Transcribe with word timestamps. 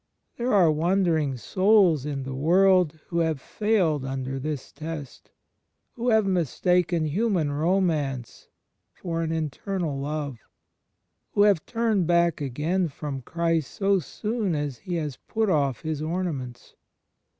There 0.37 0.51
are 0.51 0.71
wandering 0.71 1.37
souls 1.37 2.07
in 2.07 2.23
the 2.23 2.33
world 2.33 2.99
who 3.09 3.19
have 3.19 3.39
failed 3.39 4.01
imder 4.01 4.41
this 4.41 4.71
test; 4.71 5.29
who 5.93 6.09
have 6.09 6.25
mistaken 6.25 7.05
human 7.05 7.51
romance 7.51 8.47
for 8.93 9.21
an 9.21 9.31
internal 9.31 9.99
love, 9.99 10.39
who 11.33 11.43
have 11.43 11.67
turned 11.67 12.07
back 12.07 12.41
again 12.41 12.87
from 12.87 13.21
Christ 13.21 13.71
so 13.75 13.99
soon 13.99 14.55
as 14.55 14.79
He 14.79 14.95
has 14.95 15.17
put 15.17 15.51
off 15.51 15.81
His 15.81 16.01
ornaments. 16.01 16.73